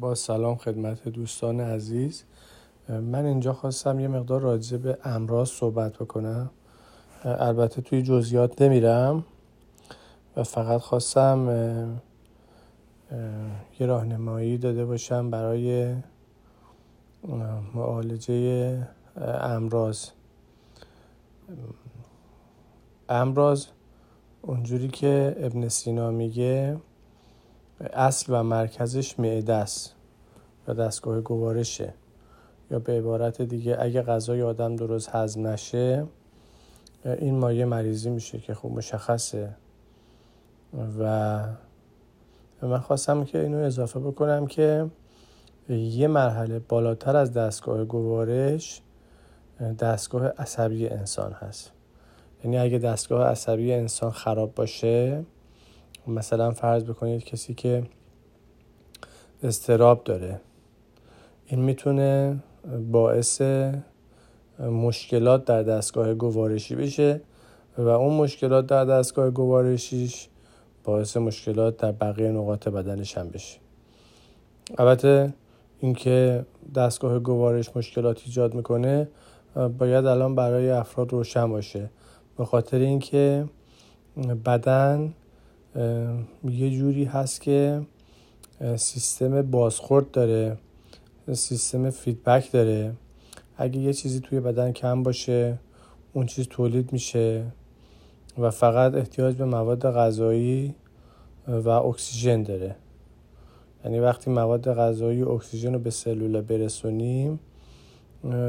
با 0.00 0.14
سلام 0.14 0.56
خدمت 0.56 1.08
دوستان 1.08 1.60
عزیز. 1.60 2.24
من 2.88 3.26
اینجا 3.26 3.52
خواستم 3.52 4.00
یه 4.00 4.08
مقدار 4.08 4.40
راجع 4.40 4.76
به 4.76 4.98
امراض 5.04 5.48
صحبت 5.48 5.92
بکنم. 5.92 6.50
البته 7.24 7.82
توی 7.82 8.02
جزئیات 8.02 8.62
نمیرم 8.62 9.24
و 10.36 10.42
فقط 10.42 10.80
خواستم 10.80 11.48
یه 13.80 13.86
راهنمایی 13.86 14.58
داده 14.58 14.84
باشم 14.84 15.30
برای 15.30 15.94
معالجه 17.74 18.78
امراض. 19.40 20.08
امراض 23.08 23.66
اونجوری 24.42 24.88
که 24.88 25.36
ابن 25.38 25.68
سینا 25.68 26.10
میگه 26.10 26.76
اصل 27.92 28.26
و 28.28 28.42
مرکزش 28.42 29.20
معده 29.20 29.54
است 29.54 29.94
و 30.68 30.74
دستگاه 30.74 31.20
گوارشه. 31.20 31.94
یا 32.70 32.78
به 32.78 32.92
عبارت 32.98 33.42
دیگه 33.42 33.76
اگه 33.80 34.02
غذای 34.02 34.42
آدم 34.42 34.76
درست 34.76 35.08
هضم 35.08 35.46
نشه 35.46 36.06
این 37.04 37.34
مایه 37.34 37.64
مریضی 37.64 38.10
میشه 38.10 38.38
که 38.38 38.54
خوب 38.54 38.76
مشخصه. 38.76 39.56
و 40.98 41.42
من 42.62 42.78
خواستم 42.78 43.24
که 43.24 43.40
اینو 43.40 43.58
اضافه 43.58 44.00
بکنم 44.00 44.46
که 44.46 44.86
یه 45.68 46.08
مرحله 46.08 46.58
بالاتر 46.58 47.16
از 47.16 47.32
دستگاه 47.32 47.84
گوارش 47.84 48.82
دستگاه 49.78 50.26
عصبی 50.26 50.88
انسان 50.88 51.32
هست. 51.32 51.72
یعنی 52.44 52.58
اگه 52.58 52.78
دستگاه 52.78 53.26
عصبی 53.26 53.72
انسان 53.72 54.10
خراب 54.10 54.54
باشه 54.54 55.24
مثلا 56.06 56.50
فرض 56.50 56.84
بکنید 56.84 57.24
کسی 57.24 57.54
که 57.54 57.82
استراب 59.42 60.04
داره. 60.04 60.40
این 61.46 61.60
می‌تونه 61.60 62.36
باعث 62.92 63.42
مشکلات 64.60 65.44
در 65.44 65.62
دستگاه 65.62 66.14
گوارشی 66.14 66.74
بشه 66.74 67.20
و 67.78 67.88
اون 67.88 68.14
مشکلات 68.14 68.66
در 68.66 68.84
دستگاه 68.84 69.30
گوارشیش 69.30 70.28
باعث 70.84 71.16
مشکلات 71.16 71.76
در 71.76 71.92
بقیه 71.92 72.30
نقاط 72.30 72.68
بدنش 72.68 73.18
هم 73.18 73.28
بشه. 73.28 73.58
البته 74.78 75.32
اینکه 75.80 76.46
دستگاه 76.74 77.18
گوارش 77.18 77.76
مشکلات 77.76 78.22
ایجاد 78.26 78.54
می‌کنه 78.54 79.08
باید 79.78 80.06
الان 80.06 80.34
برای 80.34 80.70
افراد 80.70 81.12
روشن 81.12 81.50
باشه. 81.50 81.90
به 82.38 82.44
خاطر 82.44 82.78
اینکه 82.78 83.44
بدن 84.44 85.14
یه 86.44 86.70
جوری 86.70 87.04
هست 87.04 87.40
که 87.40 87.82
سیستم 88.76 89.42
بازخورد 89.42 90.10
داره 90.10 90.56
سیستم 91.32 91.90
feedback 91.90 92.52
داره. 92.52 92.92
اگه 93.56 93.80
یه 93.80 93.92
چیزی 93.92 94.20
توی 94.20 94.40
بدن 94.40 94.72
کم 94.72 95.02
باشه 95.02 95.58
اون 96.12 96.26
چیز 96.26 96.48
تولید 96.48 96.92
میشه 96.92 97.44
و 98.38 98.50
فقط 98.50 98.94
احتیاج 98.94 99.34
به 99.34 99.44
مواد 99.44 99.90
غذایی 99.90 100.74
و 101.48 101.68
اکسیژن 101.68 102.42
داره. 102.42 102.76
یعنی 103.84 104.00
وقتی 104.00 104.30
مواد 104.30 104.74
غذایی 104.74 105.22
و 105.22 105.28
اکسیژن 105.28 105.72
رو 105.72 105.78
به 105.78 105.90
سلول 105.90 106.40
برسونیم 106.40 107.40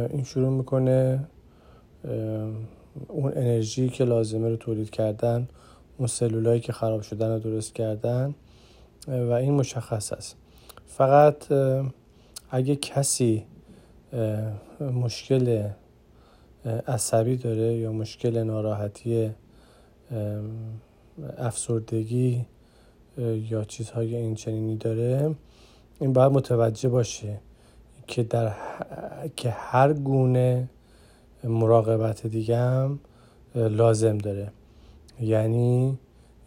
این 0.09 0.23
شروع 0.23 0.49
می‌کنه 0.49 1.27
اون 3.07 3.31
انرژی 3.35 3.89
که 3.89 4.03
لازمه 4.03 4.49
رو 4.49 4.55
تولید 4.55 4.89
کردن 4.89 5.47
اون 5.97 6.07
سلولایی 6.07 6.59
که 6.61 6.73
خراب 6.73 7.01
شدن 7.01 7.31
رو 7.31 7.39
درست 7.39 7.75
کردن 7.75 8.35
و 9.07 9.31
این 9.31 9.53
مشخص 9.53 10.13
است. 10.13 10.35
فقط 10.87 11.51
اگه 12.51 12.75
کسی 12.75 13.43
مشکل 14.79 15.67
عصبی 16.87 17.35
داره 17.35 17.73
یا 17.73 17.91
مشکل 17.91 18.43
ناراحتی 18.43 19.31
افسردگی 21.37 22.45
یا 23.49 23.63
چیزهای 23.63 24.15
این 24.15 24.35
چنینی 24.35 24.77
داره 24.77 25.35
این 25.99 26.13
باید 26.13 26.31
متوجه 26.31 26.89
باشه 26.89 27.39
که 28.07 28.23
در 28.23 28.51
که 29.35 29.49
هر 29.49 29.93
گونه 29.93 30.69
مراقبت 31.43 32.27
دیگه 32.27 32.57
هم 32.57 32.99
لازم 33.55 34.17
داره. 34.17 34.51
یعنی 35.21 35.97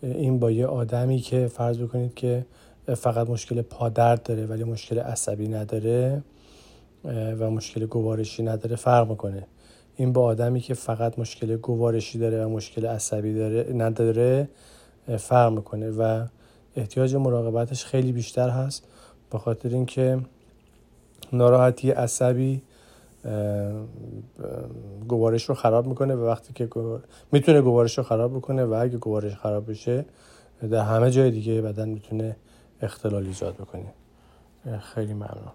این 0.03 0.39
با 0.39 0.51
یه 0.51 0.67
آدمی 0.67 1.19
که 1.19 1.47
فرض 1.47 1.79
بکنید 1.79 2.15
که 2.15 2.47
فقط 2.97 3.31
مشکل 3.31 3.63
پادرد 3.63 4.23
داره 4.23 4.47
ولی 4.47 4.65
مشکل 4.65 4.99
عصبی 4.99 5.49
نداره 5.49 6.23
و 7.05 7.51
مشکل 7.51 7.87
گوارشی 7.87 8.43
نداره 8.43 8.77
فرق 8.77 9.11
می‌کنه. 9.11 9.47
این 9.97 10.13
با 10.13 10.23
آدمی 10.23 10.61
که 10.61 10.75
فقط 10.75 11.19
مشکل 11.19 11.57
گوارشی 11.57 12.19
داره 12.19 12.45
و 12.45 12.49
مشکل 12.49 12.87
عصبی 12.87 13.35
داره 13.35 13.73
نداره 13.75 14.49
فرق 15.19 15.53
می‌کنه 15.53 15.91
و 15.91 16.27
احتیاج 16.77 17.15
مراقبتش 17.15 17.85
خیلی 17.85 18.13
بیشتر 18.13 18.49
هست. 18.49 18.85
به 19.31 19.39
خاطر 19.39 19.69
اینکه 19.69 20.19
ناراحتی 21.33 21.91
عصبی 21.91 22.63
گوارش 25.09 25.45
رو 25.45 25.55
خراب 25.55 25.87
می‌کنه 25.87 26.15
و 26.15 26.27
وقتی 26.27 26.53
که 26.53 26.69
می‌تونه 27.33 27.61
گوارش 27.61 27.99
رو 27.99 28.05
خراب 28.05 28.37
بکنه 28.37 28.65
و 28.65 28.75
اگه 28.81 28.99
گوارش 28.99 29.37
خراب 29.37 29.71
بشه 29.71 30.05
در 30.71 30.85
همه 30.85 31.11
جای 31.11 31.31
دیگه 31.31 31.63
بدن 31.63 31.89
می‌تونه 31.89 32.37
اختلال 32.83 33.27
ایجاد 33.27 33.55
بکنه. 33.55 33.93
خیلی 34.81 35.15
ممنون. 35.15 35.53